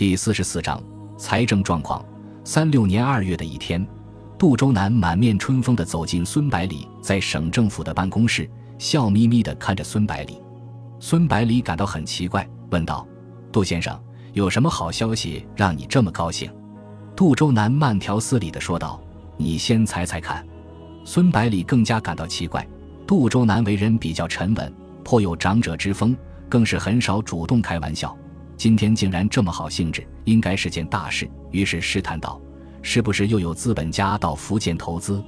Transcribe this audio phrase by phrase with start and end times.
[0.00, 0.82] 第四十四章
[1.18, 2.02] 财政状况。
[2.42, 3.86] 三六年二月的一天，
[4.38, 10.40] 杜周南满面春风地走进孙百里在省政府的办公室，笑眯眯地看着孙百里。
[11.00, 13.06] 孙百里感到很奇怪，问道
[13.52, 14.02] ：“杜先生，
[14.32, 16.50] 有什么好消息让你这么高兴？”
[17.14, 18.98] 杜周南慢条斯理地说道
[19.36, 20.42] ：“你先猜猜看。”
[21.04, 22.66] 孙百里更加感到奇怪。
[23.06, 24.74] 杜周南为人比较沉稳，
[25.04, 26.16] 颇有长者之风，
[26.48, 28.16] 更是很少主动开玩笑。
[28.60, 31.26] 今天竟然这么好兴致，应该是件大事。
[31.50, 32.38] 于是试探道
[32.82, 35.24] ：“是不是又有资本家到福建投资？”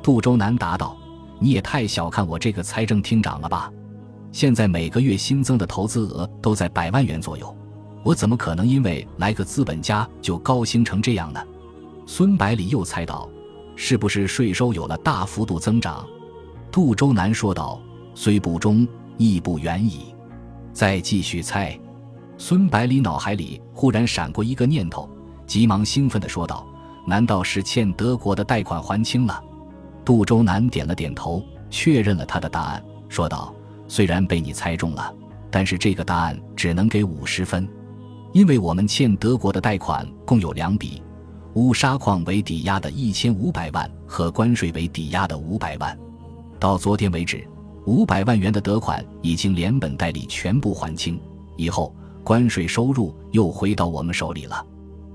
[0.00, 0.96] 杜周南答道
[1.42, 3.68] ：“你也太小看我这个财政厅长了吧！
[4.30, 7.52] 现在每个月新增的投资额都在百万元左右，
[8.04, 11.42] 我怎么可能因为来个资本家就高兴成这样呢？”
[12.06, 13.28] 孙百里又猜到
[13.74, 16.06] ：“是不是税收有了大幅度增长？”
[16.70, 17.82] 杜周南说道
[18.14, 18.86] ：“虽不中，
[19.16, 20.14] 亦不远矣。”
[20.72, 21.76] 再继续猜。
[22.40, 25.10] 孙百里脑海里忽然闪过一个念头，
[25.44, 26.64] 急忙兴奋地说道
[27.04, 29.42] ：“难道是欠德国的贷款还清了？”
[30.06, 33.52] 杜周南点了点头，确认了他的答案，说道
[33.88, 35.12] ：“虽然被你猜中了，
[35.50, 37.68] 但是这个答案只能给五十分，
[38.32, 41.02] 因为我们欠德国的贷款共有两笔：
[41.54, 45.98] 乌沙矿为抵押的一千五百万和关税为抵押的五百万。
[46.60, 47.44] 到昨天为止，
[47.84, 51.20] 五百万元的德款已经连本带利全部还清，
[51.56, 51.92] 以后。”
[52.28, 54.62] 关税收入又回到我们手里了，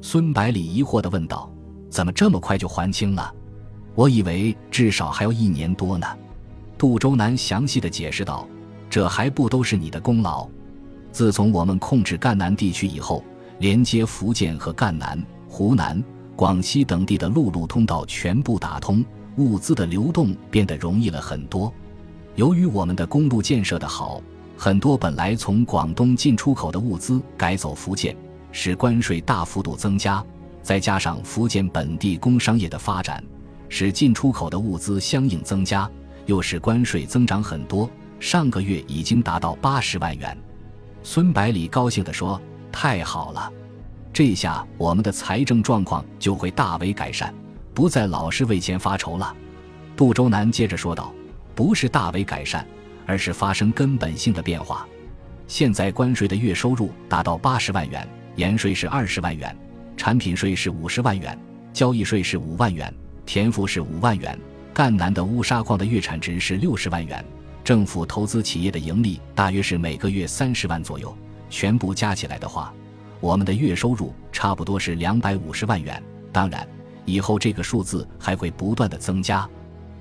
[0.00, 1.52] 孙百里疑惑地问道
[1.90, 3.30] ：“怎么这么快就还清了？
[3.94, 6.06] 我以为至少还要一年多呢。”
[6.78, 8.48] 杜周南详细的解释道
[8.88, 10.48] ：“这还不都是你的功劳？
[11.12, 13.22] 自从我们控制赣南地区以后，
[13.58, 16.02] 连接福建和赣南、湖南、
[16.34, 19.04] 广西等地的陆路通道全部打通，
[19.36, 21.70] 物资的流动变得容易了很多。
[22.36, 24.22] 由于我们的公路建设的好。”
[24.64, 28.16] 很多本来从广东进出口的物资改走福建，
[28.50, 30.24] 使关税大幅度增加。
[30.62, 33.22] 再加上福建本地工商业的发展，
[33.68, 35.86] 使进出口的物资相应增加，
[36.24, 37.90] 又使关税增长很多。
[38.18, 40.34] 上个月已经达到八十万元。
[41.02, 42.40] 孙百里高兴地说
[42.72, 43.52] ：“太好了，
[44.14, 47.34] 这下我们的财政状况就会大为改善，
[47.74, 49.36] 不再老是为钱发愁了。”
[49.94, 51.12] 杜周南接着说道
[51.54, 52.66] ：“不是大为改善。”
[53.06, 54.86] 而是发生根本性的变化。
[55.46, 59.54] 现在关税的月收入达到八十万元，盐税是二十万元，
[59.96, 61.38] 产品税是五十万元，
[61.72, 62.92] 交易税是五万元，
[63.26, 64.38] 田赋是五万元。
[64.72, 67.24] 赣南的乌沙矿的月产值是六十万元，
[67.62, 71.16] 政府投资企业的盈利大约是每个月三十万左右。
[71.48, 72.74] 全部加起来的话，
[73.20, 76.02] 我们的月收入差不多是两百五十万元。
[76.32, 76.66] 当然，
[77.04, 79.48] 以后这个数字还会不断的增加。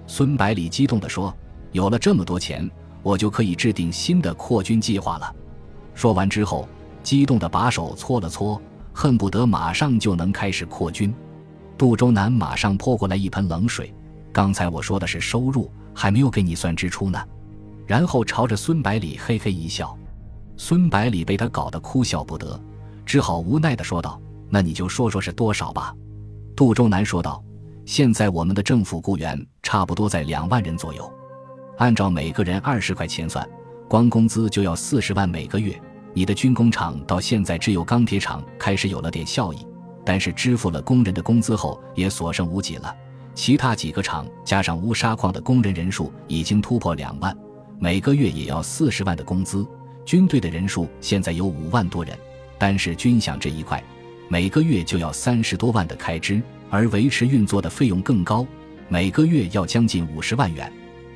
[0.08, 1.36] 孙百里激动地说
[1.72, 2.68] ：“有了这么多钱！”
[3.04, 5.36] 我就可以制定新的扩军计划了。
[5.94, 6.68] 说完之后，
[7.04, 8.60] 激动的把手搓了搓，
[8.94, 11.14] 恨不得马上就能开始扩军。
[11.78, 13.94] 杜周南马上泼过来一盆冷水
[14.32, 17.22] ：“刚才我说的是收入，还没有给你算支出呢。”
[17.86, 19.96] 然后朝着孙百里嘿嘿一笑。
[20.56, 22.60] 孙百里被他搞得哭笑不得，
[23.06, 25.94] 只好无奈地说道：“那你就说说是多少吧。”
[26.56, 27.44] 杜周南说道
[27.86, 31.12] ：“现在我们的政府雇员差不多在两万人左右。”
[31.78, 33.48] 按照每个人二十块钱算，
[33.88, 35.80] 光工资就要四十万每个月。
[36.14, 39.66] 你的军工厂到现在只有钢铁厂开始有了点效益，
[40.06, 42.96] 但是支付了工人的工资后也所剩无几了。
[43.34, 47.36] 其他几个厂加上乌沙矿的工人人数已经突破两万，
[47.80, 49.66] 每个月也要四十万的工资。
[50.06, 52.16] 军队的人数现在有五万多人，
[52.60, 53.84] 但是军饷这一块，
[54.28, 58.46] 每个月就要三十多万的开支，而维持运作的费用更高，
[58.90, 60.72] 每个月要将近五十万元。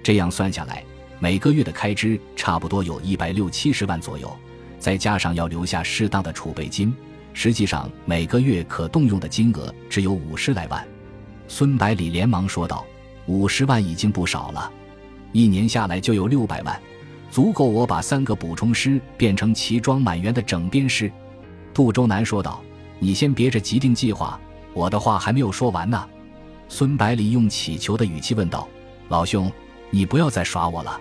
[0.07, 0.81] 这样算下来，
[1.19, 4.34] 每个月的开支差不多有一百六七十万左右，
[4.79, 6.95] 再加上要留下适当的储备金，
[7.34, 10.88] 实际上每个月可动用的金额只有五十来万。
[11.50, 12.85] 孙百里连忙说道
[13.28, 14.72] ：“五十万已经不少了，
[15.34, 16.81] 一年下来就有六百万，
[17.29, 21.12] 足够我把三个补充师变成齐装满员的整编师。”
[21.75, 22.63] 杜周南说道
[22.97, 24.39] ：“你先别着急定计划，
[24.74, 26.01] 我的话还没有说完呢。”
[26.69, 28.65] 孙百里用乞求的语气问道
[29.10, 29.51] ：“老兄。”
[29.89, 31.00] 你不要再耍我了，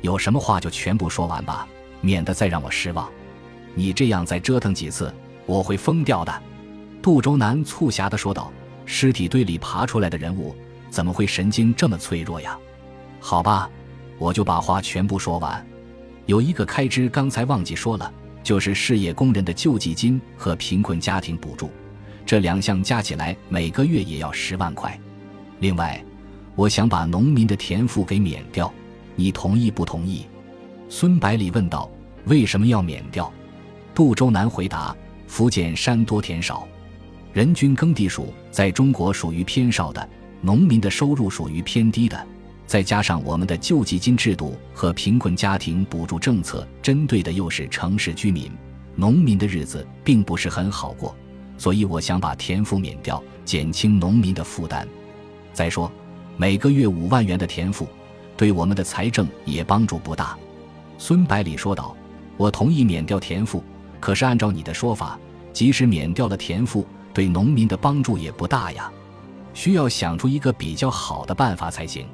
[0.00, 1.66] 有什么话就全部说完吧，
[2.00, 3.08] 免得再让我失望。
[3.74, 5.14] 你这样再折腾几次，
[5.46, 6.42] 我会疯掉的。”
[7.02, 8.52] 杜周南促狭地说道。
[8.88, 10.54] “尸体堆里爬出来的人物，
[10.90, 12.56] 怎么会神经这么脆弱呀？”
[13.18, 13.68] 好吧，
[14.16, 15.66] 我就把话全部说完。
[16.26, 18.12] 有一个开支刚才忘记说了，
[18.44, 21.68] 就是事业工人的救济金和贫困家庭补助，
[22.24, 24.96] 这两项加起来每个月也要十万块。
[25.58, 26.00] 另外。
[26.56, 28.72] 我想把农民的田赋给免掉，
[29.14, 30.26] 你同意不同意？
[30.88, 31.88] 孙百里问道。
[32.24, 33.32] 为什么要免掉？
[33.94, 34.96] 杜周南回答：
[35.28, 36.66] 福建山多田少，
[37.32, 40.08] 人均耕地数在中国属于偏少的，
[40.40, 42.26] 农民的收入属于偏低的。
[42.66, 48.50] 再加上我们的救济金制度和贫困家庭补助政策针对的又是城市居民，
[48.96, 51.14] 农民的日子并不是很好过，
[51.56, 54.84] 所以我想把田赋免掉，减轻农民的负担。
[55.52, 55.92] 再说，
[56.38, 57.88] 每个月五万元的田赋，
[58.36, 60.36] 对我们的财政也帮助不大。
[60.98, 61.96] 孙百里说道
[62.36, 63.64] ：“我同意免掉田赋，
[64.00, 65.18] 可是按照你的说法，
[65.54, 68.92] 即使免掉了田赋，对农民的帮助也不大呀，
[69.54, 72.06] 需要想出一个比较好的办法才行。”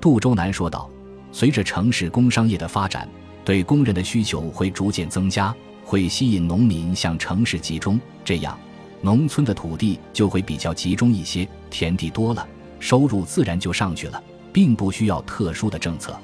[0.00, 0.90] 杜周南说道
[1.30, 3.08] ：“随着城市工商业的发展，
[3.44, 5.54] 对工人的需求会逐渐增加，
[5.84, 8.58] 会吸引农民向城市集中，这样，
[9.00, 12.44] 农村的土地就会比较集中一些，田地多了，
[12.82, 14.20] 收入自然就上去了，
[14.52, 16.18] 并不需要特殊的政策。”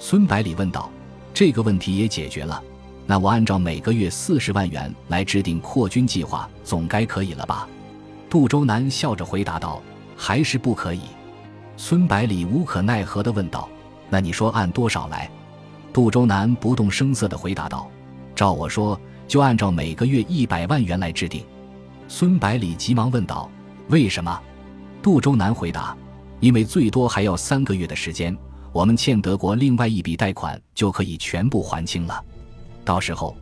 [0.00, 0.90] 孙百里问道
[1.34, 2.62] ：“这个问题也解决了，
[3.06, 7.68] 那我按照每个月四十万元来制定扩军计划，总该可以了吧？”
[8.30, 9.82] 杜周南笑着回答道
[10.16, 11.02] ：“还是不可以。”
[11.76, 13.68] 孙百里无可奈何地问道
[14.08, 15.30] ：“那你说按多少来？”
[15.92, 17.90] 杜周南不动声色地回答道
[18.34, 18.98] ：“照我说，
[19.28, 21.44] 就按照每个月一百万元来制定。”
[22.08, 23.50] 孙百里急忙问道
[23.88, 24.40] ：“为什么？”
[25.02, 25.96] 杜周南回答
[26.40, 28.36] ：“因为最多还要三个月的时间，
[28.70, 32.22] 我们欠德国另外一笔贷款就可以全部还清了。
[32.84, 33.34] 到时候，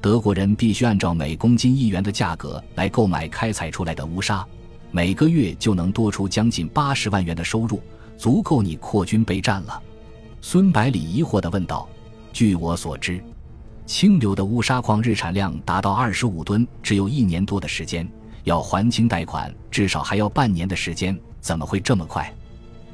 [0.00, 4.46] 德国人必须按照每公斤一元的价格来购买开采出来的乌砂。”
[4.92, 7.80] 每个月就能多出将近八十万元的收入，
[8.16, 9.82] 足够你扩军备战了。
[10.40, 11.86] 孙百里疑惑地问道
[12.32, 13.22] ：“据我所知，
[13.84, 18.08] 清流的乌砂矿日产量达到二十五吨，只有一年多的时间，
[18.46, 22.32] 要还清贷款至少还要半年的时间，怎么会这么快？”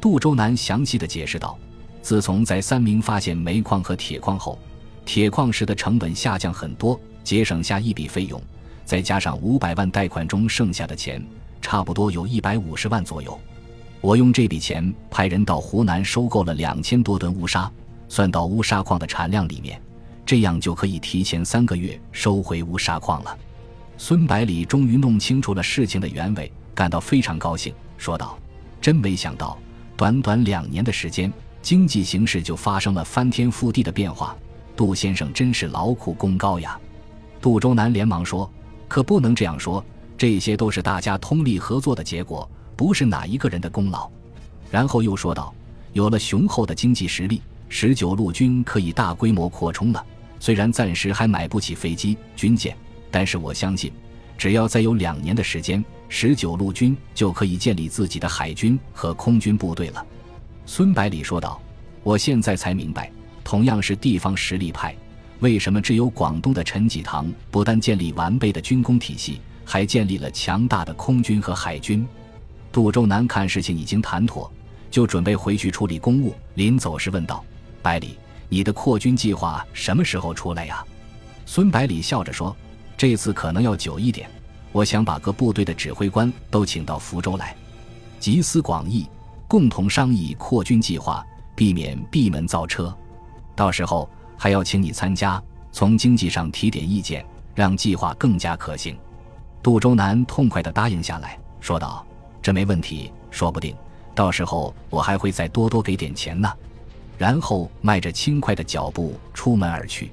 [0.01, 1.57] 杜周南详细的解释道
[2.01, 4.59] ：“自从在三明发现煤矿和铁矿后，
[5.05, 8.41] 铁矿石的成本下降很多，节省下一笔费用，
[8.85, 11.23] 再加上五百万贷款中剩下的钱。”
[11.61, 13.39] 差不多有一百五十万左右，
[14.01, 17.71] 我用这笔钱派人到湖南收购了两千多吨乌砂，
[18.09, 19.81] 算到乌砂矿的产量里面，
[20.27, 23.39] 这样就可以提前三个月收回乌砂矿了。
[23.97, 28.39] 孙百里终于弄清楚了事情的原委，感到非常高兴，说道
[28.81, 29.59] ：“真没想到，
[29.97, 34.37] 短短两年的时间，经济形势就发生了翻天覆地的变化。
[34.77, 36.79] 杜先生真是劳苦功高呀！”
[37.41, 38.51] 杜周南连忙说
[38.89, 39.85] ：“可不能这样说。”
[40.19, 44.09] 这些都是大家通力合作的结果，不是哪一个人的功劳。
[44.71, 45.53] 然后又说道
[45.95, 50.05] ：“有了雄厚的经济实力，十九路军可以大规模扩充了。
[50.39, 52.77] 虽然暂时还买不起飞机、军舰，
[53.13, 53.93] 但是我相信，
[54.37, 60.05] 只要再有两年的时间，十九路军就可以建立自己的海军和空军部队了。”
[60.67, 61.63] 孙百里说道
[62.03, 63.13] ：“我现在才明白，
[63.45, 64.93] 同样是地方实力派，
[65.39, 72.05] 为什么只有广东的陈济棠不但建立完备的军工体系。”还建立了强大的空军和海军。
[72.73, 74.53] 杜周南看事情已经谈妥，
[74.91, 76.35] 就准备回去处理公务。
[76.55, 77.43] 临走时问道
[77.81, 78.19] ：“百里，
[78.49, 80.85] 你的扩军计划什么时候出来呀？”
[81.47, 82.55] 孙百里笑着说
[83.03, 84.31] ：“这次可能要久一点。
[84.71, 87.53] 我想把各部队的指挥官都请到福州来，
[88.21, 89.09] 集思广益，
[89.49, 91.27] 共同商议扩军计划，
[91.57, 92.97] 避免闭门造车。
[93.57, 94.09] 到时候
[94.39, 97.27] 还要请你参加，从经济上提点意见，
[97.57, 98.97] 让计划更加可行。”
[99.65, 102.07] 杜周南痛快地答应下来，说道
[102.41, 103.75] ：“这没问题，说不定
[104.15, 106.49] 到时候我还会再多多给点钱呢。”
[107.19, 110.13] 然后迈着轻快的脚步出门而去。